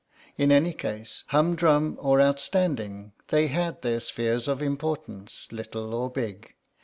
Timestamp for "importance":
4.59-5.47